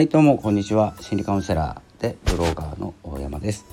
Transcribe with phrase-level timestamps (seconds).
[0.00, 0.96] はいどうもこんにちは。
[1.02, 3.66] 心理カウンセラーでブロガーの大山です。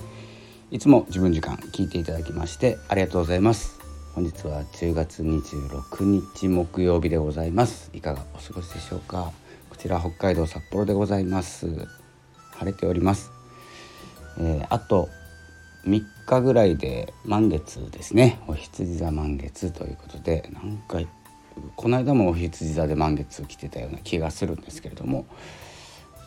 [0.70, 3.80] いつも自分時間聞いていただきましてありがとうございます。
[4.14, 7.90] 本日は10月26日木曜日でございます。
[7.94, 9.32] いかがお過ごしでしょうか？
[9.70, 11.66] こちら北海道札幌でございます。
[12.58, 13.30] 晴れております、
[14.38, 15.08] えー、あと
[15.86, 18.38] 3日ぐらいで満月ですね。
[18.46, 20.98] お羊座満月ということでなんか
[21.74, 25.24] この間もお羊座で満月来てたような気がするんですけれども、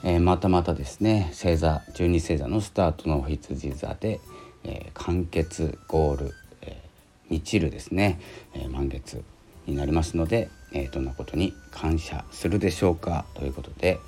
[0.04, 4.20] えー、またまたですね星座12星座のスタートの羊座で、
[4.64, 8.20] えー、完結ゴール、えー、満ちるですね、
[8.54, 9.24] え満月
[9.68, 14.00] になりますので、えどんなことに感謝するでしょうかということで、え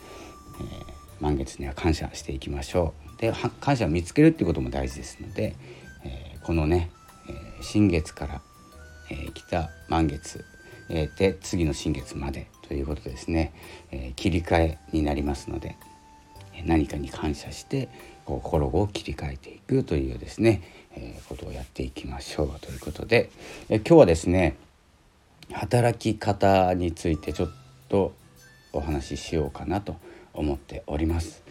[1.21, 3.21] 満月には感謝していきましょう。
[3.21, 5.55] で感謝を見つけるっていうことも大事ですので、
[6.03, 6.89] えこのね、
[7.29, 8.41] え新月から、
[9.09, 10.43] え来た満月
[10.89, 13.53] え、で次の新月までということですね、
[13.91, 15.75] えー、切り替えになりますので
[16.65, 17.89] 何かに感謝して
[18.25, 20.61] こう心を切り替えていくというですね、
[20.95, 23.29] えー、ことをやっていきましょうということで、
[23.69, 24.55] え今日はですね
[25.51, 27.51] 働き方についてちょっ
[27.89, 28.13] と
[28.71, 29.97] お話ししようかなと
[30.33, 31.43] 思っております。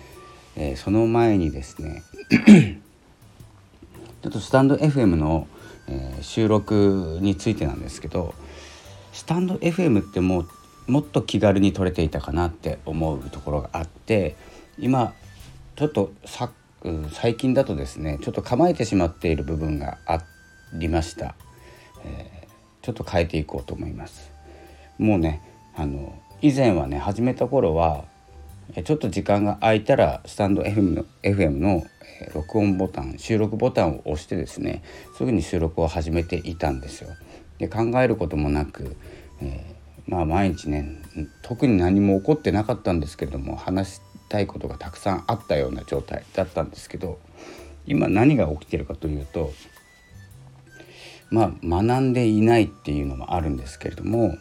[0.57, 2.03] えその前にですね
[4.23, 5.47] ちょっとスタンド FM の、
[5.89, 8.35] え収録についてなんですけど
[9.13, 10.49] スタンド FM ってもう
[10.87, 14.37] もっと気軽に撮れていたかなって思うところがあって
[14.79, 15.15] 今
[15.77, 16.51] ちょっとさ
[17.13, 20.23] 最近だとですねちょっと構えてしまっている部分があ
[20.75, 21.35] りました、
[22.05, 24.31] えー、ちょっと変えていこうと思います
[24.99, 25.41] もうね
[25.77, 28.05] あの以前はね始めた頃は
[28.85, 31.85] ちょっと時間が空いたらスタンド FM の FM の
[32.35, 34.83] 録音ボタン収録ボタンを押してですね
[35.17, 37.11] すぐに収録を始めていたんですよ。
[37.59, 38.97] で考えることもなく、
[39.41, 39.75] えー、
[40.07, 41.01] まあ毎日ね
[41.43, 47.19] 特に何も起こってなかったんですけれども話したいことがたくさんあったような状態だったんですけど
[47.87, 49.53] 今何が起きてるかというと
[51.31, 54.37] まあ学んでいないっていうのもあるんですけれども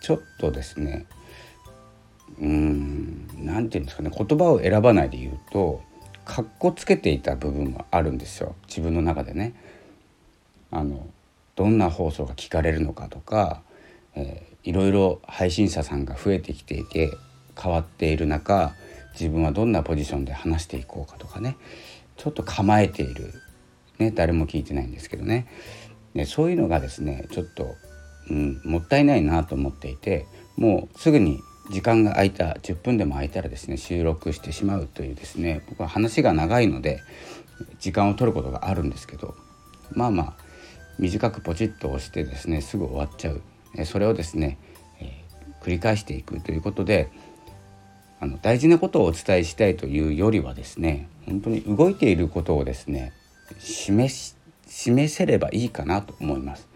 [0.00, 1.06] ちょっとですね
[2.40, 5.82] うん何て言うんですかね言葉を選ばないで言うと
[6.24, 9.54] かっこつけていた部分もあるんですよ自分の中でね。
[10.70, 11.06] あの
[11.54, 13.62] どんな放送が聞かれるのかとか、
[14.14, 17.16] え、いろいろ配信者さんが増えてきていて
[17.60, 18.72] 変わっている中
[19.12, 21.56] 自分はどんなポジションで話していこうかとかね
[22.16, 23.34] ちょっと構えている、
[23.98, 25.46] ね、誰も聞いてないんですけどね。
[26.14, 27.74] ねそういうのがですねちょっと、
[28.30, 31.40] うん、もったいないなと思っていてもうすぐに
[31.70, 37.00] 時間が空いた10分でも空いたらですね収録してしまうというですね僕は話が長いので
[37.80, 39.34] 時間を取ることがあるんですけど
[39.92, 40.34] まあまあ
[40.98, 43.42] 短くポチッと押してですねすぐ終わっちゃう。
[43.84, 44.58] それをですね、
[45.00, 47.10] えー、繰り返していくということで
[48.20, 53.12] あの大事なことをお伝えしたいというよりはですね本当に動いていることをですね
[53.58, 54.34] 示し
[54.66, 56.66] 示せればいいかなと思います。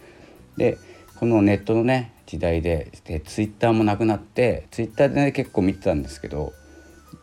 [0.58, 0.76] で
[1.18, 6.52] このネットのね時代ででツイッターもなくなってツイッターでね結構見てたんですけど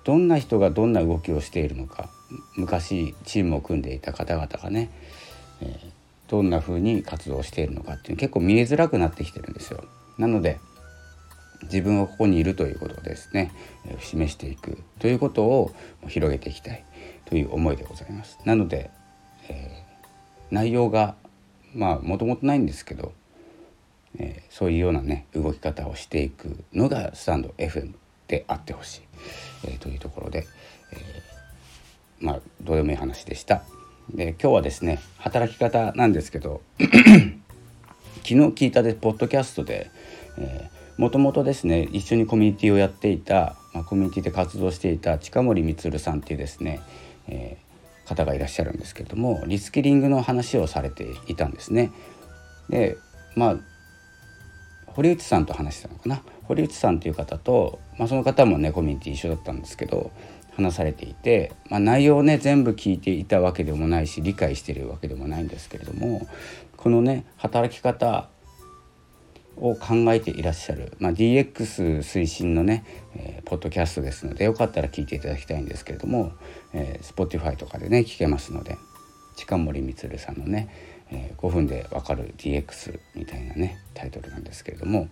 [0.04, 2.10] どんな人がどんな動きをしているのか
[2.56, 4.90] 昔チームを組んでいた方々がね、
[5.62, 5.92] えー、
[6.34, 9.84] どんな風に活動しているのかっていう結構見えづらくなってきてるんですよ。
[10.18, 10.60] なので
[11.62, 13.52] 自分はここにいるということをですね
[14.00, 15.72] 示していくということを
[16.08, 16.84] 広げていきたい
[17.26, 18.40] という思いでございます。
[18.46, 18.90] なので、
[19.48, 21.14] えー、内容が
[21.76, 23.14] まあもともとないんですけど、
[24.18, 27.94] えー、そういうようなね動き方をしていくのがスタンド FM
[28.28, 29.02] であってほしい、
[29.66, 30.48] えー、というところで、
[30.94, 30.98] え
[32.20, 33.62] まあどうでもいい話でした。
[34.10, 36.90] で今日はですね働き方なんですけど 昨
[38.24, 39.90] 日聞いたでポッドキャストで
[40.98, 46.82] もともとですね一緒にコミュニティをやっていた、まあ、コミュニティで活動していた近森光さんっていうですね、
[47.28, 51.92] えー、方がいらっしゃるんですけれどもリスキリングの話をされていたんですね。
[52.70, 52.98] で
[53.36, 53.58] まあ
[54.88, 60.12] 堀内さんと話したのかな堀内さんという方と、まあ、その方もねコミュニティ一緒だったんですけど
[60.56, 66.28] 話されていて、まあ、内容をね全部聞いていたわけでもないし理解してるわけでもないんですけれども
[66.78, 68.30] このね働き方
[69.58, 72.84] を考えていらっしゃる、まあ、DX 推進のね、
[73.16, 76.32] えー、ポッドキャストですのでよかったら聞いていただきたいんですけれども、
[76.74, 78.78] えー、Spotify とかでね聞けますので
[79.36, 80.70] 近森光さんのね、
[81.12, 85.08] え、5分でわかる DX みたいなねタイトルなんですけれども、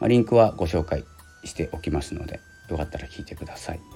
[0.00, 1.04] まあ、リンクはご紹介
[1.44, 3.93] しておきますのでよかったら聞いてください。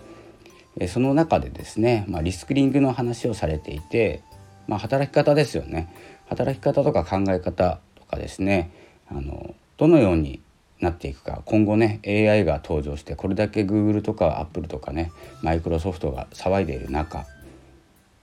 [0.87, 4.23] その中でですね、まあ、リスクリングの話をされていて、
[4.69, 5.93] まあ、働き方ですよね。
[6.29, 8.71] 働き方とか考え方とかですね
[9.09, 10.43] あのどのように
[10.81, 11.43] なっていくか。
[11.47, 15.11] 今後ね AI が登場してこれだけ Google とか Apple とかね
[15.43, 17.27] マイクロソフトが騒いでいる中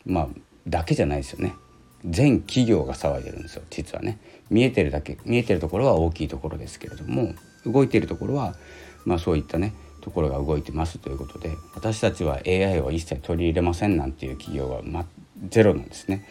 [0.06, 0.28] まあ
[0.68, 1.56] だけじゃないですよね。
[2.08, 4.20] 全企業が騒いでるんですよ実はね。
[4.50, 7.34] 見えてるだけ見えてるところは大きいところですけれども
[7.66, 8.56] 動いているところは
[9.06, 9.74] まあそういったね
[10.06, 15.08] ところが動いてますということで私たちは AI を一切取り入れませんなんていう企業は、ま、
[15.50, 16.30] ゼロなんですね。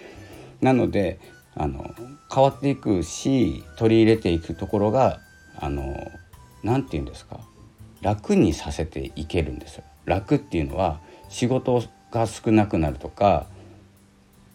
[0.61, 1.19] なので
[1.56, 1.93] あの
[2.32, 5.19] 変わっていくし取り入れていくところが
[5.59, 6.09] あの
[6.62, 7.41] 何て言うんですか
[8.00, 9.85] 楽にさせていけるんですよ。
[10.05, 11.82] 楽っていうのは仕事
[12.12, 13.47] が少なくなるとか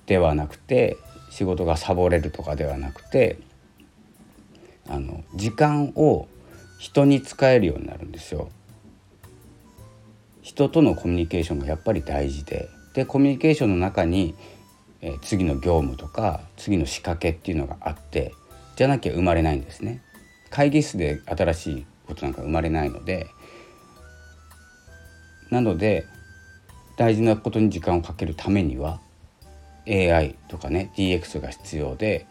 [0.06, 0.95] ではなくて
[1.30, 3.38] 仕事がサボれるとかではなくて
[4.88, 6.30] あの時間を
[6.77, 8.50] 人に使えるようになるんですよ。
[10.50, 14.34] 人とのコミュニケーションがやっぱり大事ででコミュニケーションの中に、
[15.00, 18.34] えー、次の業務とか次の仕掛けっていうのがあって
[18.75, 20.01] じゃなきゃ生まれないんですね。
[20.50, 23.28] 会議室で新しいことなんか生まれないので
[25.51, 26.07] なので
[26.98, 29.00] 大事なことに時間をかけるためには
[29.88, 32.25] AI とかね DX が必要で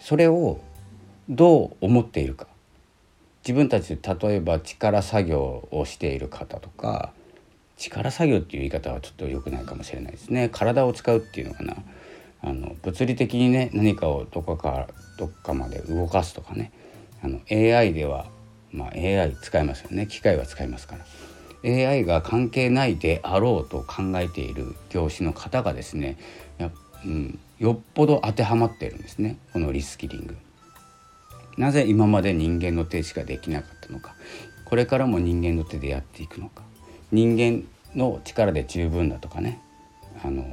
[0.00, 0.58] それを
[1.28, 2.48] どう思っているか
[3.46, 7.12] 自分たちで例えば力作業をしている方とか
[7.76, 10.48] 力作業っていう言い方はちょっと良くないかもしれないですね。
[10.50, 11.76] 体を使うっていうのかな。
[12.42, 14.88] あの物理的にね何かをどこか
[15.18, 16.72] どっかまで動かすとかね。
[17.22, 18.26] あの AI では、
[18.72, 20.06] まあ、AI 使いますよね。
[20.06, 21.04] 機械は使いますから。
[21.64, 26.16] AI が関係ないであろうと考えている業種の方がですね
[26.58, 26.70] や、
[27.04, 29.38] うん、よっぽど当てはまってるんですね。
[29.52, 30.36] このリスキリング。
[31.58, 34.14] なぜ今まで人間の手しかできなかったのか。
[34.66, 36.62] これからも人間の手でやっていくのか。
[37.12, 39.60] 人間の力で十分だとかね
[40.24, 40.44] あの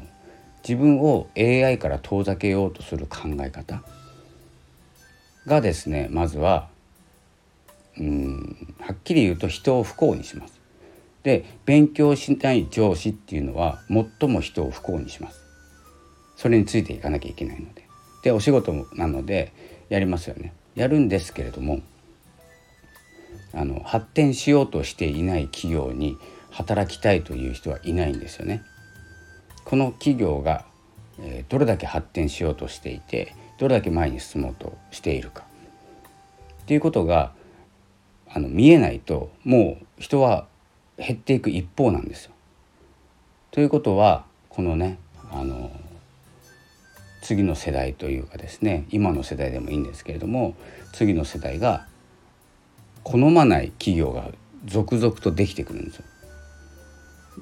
[0.68, 3.84] 自分を AI から遠ざけようとする考え方
[5.46, 6.70] がですねまずは
[7.98, 10.60] うんはっきり言うと人を不幸にします。
[11.24, 15.42] で勉強しない上司っていうのは最も人を不幸にします。
[16.36, 17.84] それについていかなきゃいけないので。
[18.24, 19.52] でお仕事なので
[19.90, 20.54] やりますよね。
[20.76, 21.82] やるんですけれども
[23.54, 26.18] あの発展しようとしていない企業に
[26.54, 28.64] 働きたいという人はいないんですよね。
[29.66, 30.66] この企業が、
[31.50, 35.46] どれだけ発展しようとしていてどれだけ前に進もうとしているか
[36.64, 37.34] っていうことが
[38.28, 40.48] あの見えないともう人は
[40.98, 42.32] 減っていく一方なんですよ。
[43.52, 44.98] ということはこのね
[45.32, 45.72] あの
[47.22, 50.56] 次の世代というかですね今の世代でもいいんですけれども
[50.94, 51.86] 次の世代が
[53.04, 54.30] 好まない企業が
[54.66, 56.06] 続々とできてくるんですよ。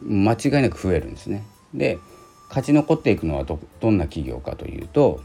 [0.02, 1.44] 間違いなく増えるんですね。
[1.74, 2.00] で
[2.50, 5.22] 勝ち残っていくのはどどんな企業かというと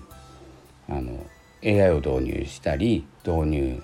[0.89, 1.27] あの
[1.65, 3.83] AI を導入したり導入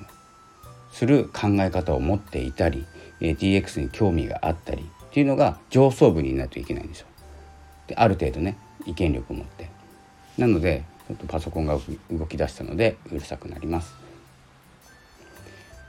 [0.92, 2.84] する考え方を持っていたり
[3.20, 7.06] DX に興味があったりっていうのが上層部にないといけないんですよ。
[7.88, 8.56] である程度ね
[8.86, 9.68] 意見力を持って。
[10.38, 11.78] なのでちょっとパソコンが
[12.10, 13.94] 動き出したのでうるさくなります。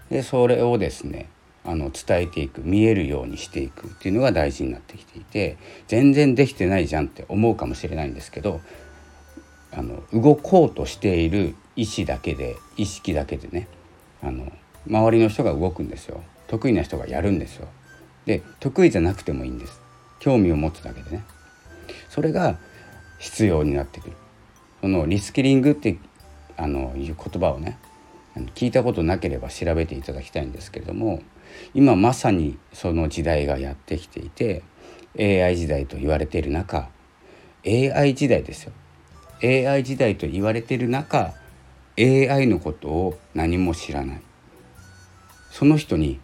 [0.10, 1.28] でそれをですね
[1.66, 5.58] あの伝えていく見えるようにしていくっていうのが大事になってきていて
[5.88, 8.60] 全然できてないじゃんって思うかもしれないんですけど
[9.72, 13.68] あの動こうとしている意思だけで意識だけでね
[14.22, 14.52] あの
[14.88, 16.22] 周りの人が動くんですよ。
[16.48, 17.68] 得意な人がやるんですよ。
[18.26, 19.80] で得意じゃなくてもいいんです。
[20.20, 21.24] 興味を持つだけでね。
[22.10, 22.58] それが
[23.20, 24.14] 必要になってくる。
[24.82, 25.98] そのリスキリングって
[26.58, 27.78] あのいう言葉をね
[28.56, 31.22] 聞いたことなければ調べていただきたいんですけれども
[31.74, 34.64] 今まさにその時代がやってきていて
[35.18, 36.90] AI 時代と言われている中
[37.66, 38.74] AI 時代ですよ。
[39.42, 41.34] AI 時代と言われている中
[41.98, 44.22] AI のことを何も知らない。
[45.52, 46.20] その人に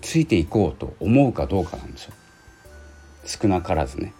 [0.00, 2.14] ついていこうと思うかどうかなんですよ。
[3.24, 4.12] 少なからずね。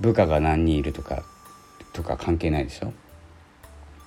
[0.00, 1.22] 部下が何人いるとか
[1.92, 2.92] とか関係ないでしょ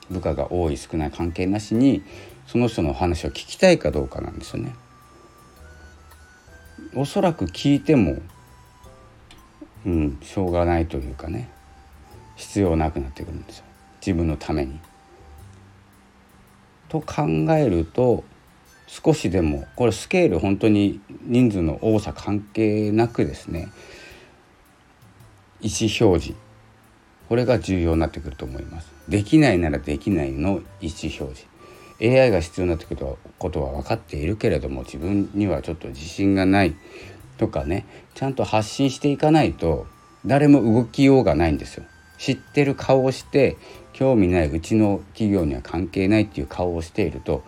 [0.10, 2.04] 部下が多い少ない関係なしに
[2.52, 4.74] その人の話を聞きたいかどうかなんですよね。
[6.96, 8.18] おそらく聞いても
[9.86, 11.48] うんしょうがないというかね。
[12.38, 13.66] 必要なくなってくるんですよ。
[14.02, 14.80] 自分のために。
[16.88, 17.22] と考
[17.56, 18.24] えると
[18.88, 23.68] 少しでもこれスケール本当に人数の多さ関係なくですね。
[25.62, 26.34] 意思表示。
[27.28, 28.92] これが重要になってくると思います。
[29.08, 30.50] できないならできないの
[30.82, 31.49] 意思表示。
[32.02, 33.06] AI が必要になってくる
[33.38, 36.76] ことは分かっているけれども自分にはちょっと自信がない
[37.38, 39.86] とかねちゃんと発信していかないと
[40.26, 41.86] 誰も動きようがないんですよ。
[42.18, 43.56] 知ってる顔をして
[43.94, 47.44] 興味ないうちの企業には関係ないっていう顔をしていると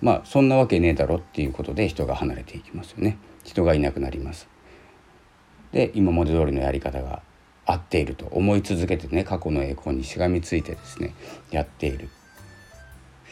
[0.00, 3.18] まあそんなわけねえだろっていうことで人が離れていきますよね。
[3.44, 4.48] 人がいなくなります。
[5.72, 7.22] で今まで通りのやり方が
[7.66, 11.14] 合っていると思い続けてね過去の栄光にしがみついてですね
[11.50, 12.08] やっている。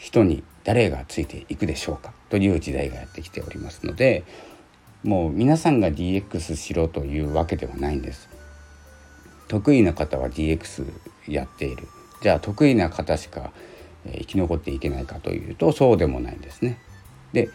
[0.00, 4.24] 人に誰がついていくでしょうかという時代がやってきておりますので
[5.02, 8.28] もう皆さんが DX しろというわけではないんです。
[9.48, 10.84] 得意な方は DX
[11.28, 11.88] やっている。
[12.20, 13.52] じゃあ得意な方しか
[14.04, 16.78] 生き残っていけないかというとそうでもないんですね。
[17.32, 17.48] で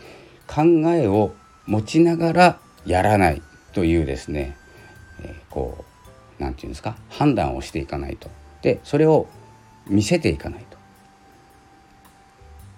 [0.48, 1.34] 考えを
[1.68, 3.42] 持ちながらやらない
[3.74, 4.56] というですね、
[5.24, 5.86] え、こ
[6.40, 6.96] う何て言うんですか？
[7.10, 8.30] 判断をしていかないと。
[8.62, 9.28] でそれを
[9.88, 10.73] 見せていかないと。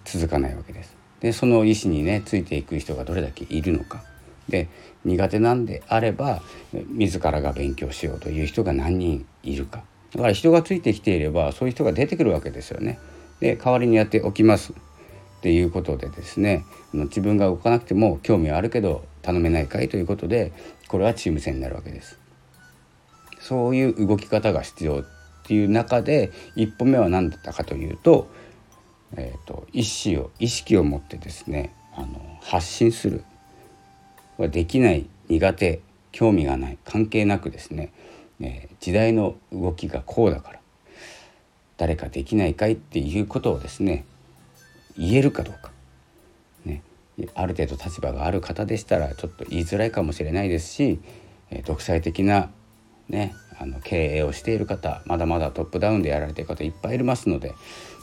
[0.06, 0.96] 続かないわけです。
[1.20, 4.04] でその意思にねついていく人がどれだけいるのか
[4.48, 4.68] で
[5.04, 9.84] 苦手なんであれば自らが勉強しようという人が何人いるか
[10.14, 13.00] だから人がついてきていればそういう人が出てくるわけですよね。
[13.40, 14.76] で代わりにやっておきますっ
[15.42, 20.54] ていうことでですね自分が動かなくても興味はあるけど頼めないかいということで
[20.88, 22.20] これはチーム戦になるわけです。
[23.40, 25.06] そういう動き方が必要っ
[25.44, 28.28] ていう中で一歩目は何だったかというと,、
[29.16, 33.24] えーと、意思を意識を持ってですねあの発信する
[34.38, 35.82] はできない苦手
[36.12, 37.92] 興味がない関係なくですね、
[38.40, 40.60] えー、時代の動きがこうだから
[41.78, 44.06] 誰かできないかいっていうことをですね
[44.98, 45.72] 言えるかどうか、
[46.66, 46.82] ね、
[47.34, 51.00] ある程度立場がある方でしたらちょっと言いづらいかもしれないですし、
[51.52, 52.50] え独裁的な、
[53.10, 57.54] ね、あの経営をしている方まだまだトップダウンでやられている方いっぱいいますので、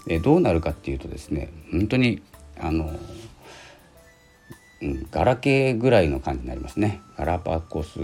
[0.08, 2.22] えどうなるかっていうとですね本当に
[2.60, 2.92] あの、
[4.82, 8.00] うん、ガラケーぐらいの感じになりますねガラパゴス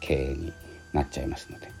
[0.00, 0.52] 経営に
[0.92, 1.80] なっちゃいますので。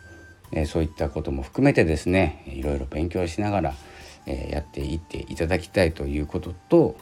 [0.52, 3.74] えそういったことも含めてですねいろいろ勉強しながら、
[4.26, 6.96] えやっていっていただきたいということと、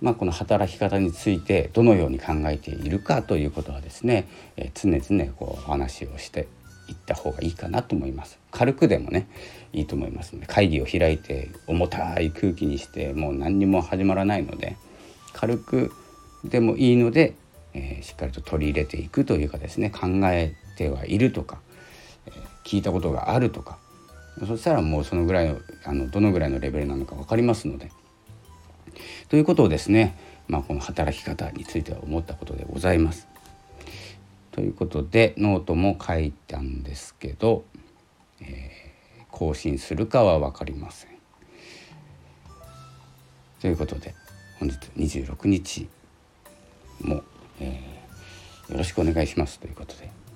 [0.00, 6.48] まあ、この働き方についてどのように考えているかということはですね、え常々こう話をして
[6.88, 9.28] いった方がいいかなと思います軽くでもね
[9.72, 14.76] いいと思いますので会議を開いて重たい空気にしてもう何にも始まらないので
[15.32, 15.92] 軽く
[16.44, 17.34] でもいいので、
[17.74, 21.58] えー、しっかりと取り入れていくというかですね考えてはいるとか
[22.26, 22.30] え
[22.64, 23.78] 聞いたことがあるとか
[24.46, 27.90] そしたらもうそのぐらいのあのどのぐらいのレベルなのか分かりますので。
[29.28, 30.16] ということをですね、
[30.48, 33.28] まあ、この働き方については思ったことでございます。
[34.52, 37.64] ということでノートも書いたんですけど、
[38.40, 41.10] えー、更新するかは分かりません。
[43.60, 44.14] ということで
[44.58, 45.88] 本日26日
[47.00, 47.22] も、
[47.60, 50.26] えー、よろしくお願いしますということで。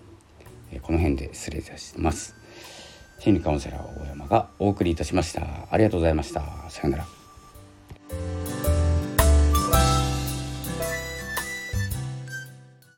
[0.73, 2.35] えこの辺で失礼いたします
[3.19, 7.20] 心理カウンセラー大山がお送りいたしましたありがとうございましたさようなら